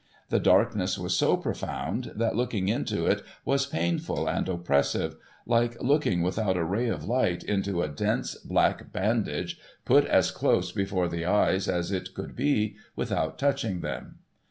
'l"he 0.31 0.39
darkness 0.43 0.97
was 0.97 1.15
so 1.15 1.37
profound, 1.37 2.11
that 2.15 2.35
looking 2.35 2.67
into 2.69 3.05
it 3.05 3.21
was 3.45 3.67
painful 3.67 4.27
and 4.27 4.47
opi)ressive— 4.47 5.15
like 5.55 5.79
looking, 5.79 6.23
without 6.23 6.57
a 6.57 6.63
ray 6.63 6.87
of 6.87 7.03
light, 7.05 7.43
into 7.43 7.83
a 7.83 7.87
dense 7.87 8.33
black 8.33 8.91
bandage 8.91 9.59
put 9.85 10.03
as 10.05 10.31
close 10.31 10.71
before 10.71 11.07
the 11.07 11.23
eyes 11.23 11.67
as 11.69 11.91
it 11.91 12.15
could 12.15 12.35
be, 12.35 12.75
without 12.95 13.37
touching 13.37 13.81
them. 13.81 14.15